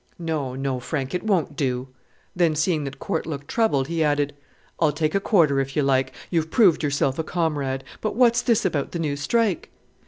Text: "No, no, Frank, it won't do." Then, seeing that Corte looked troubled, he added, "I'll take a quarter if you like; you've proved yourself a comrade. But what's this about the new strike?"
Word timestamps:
"No, 0.17 0.55
no, 0.55 0.79
Frank, 0.79 1.13
it 1.13 1.21
won't 1.21 1.55
do." 1.55 1.89
Then, 2.35 2.55
seeing 2.55 2.85
that 2.85 2.97
Corte 2.97 3.27
looked 3.27 3.47
troubled, 3.47 3.87
he 3.87 4.03
added, 4.03 4.33
"I'll 4.79 4.91
take 4.91 5.13
a 5.13 5.19
quarter 5.19 5.59
if 5.59 5.75
you 5.75 5.83
like; 5.83 6.11
you've 6.31 6.49
proved 6.49 6.81
yourself 6.81 7.19
a 7.19 7.23
comrade. 7.23 7.83
But 8.01 8.15
what's 8.15 8.41
this 8.41 8.65
about 8.65 8.93
the 8.93 8.97
new 8.97 9.15
strike?" 9.15 9.69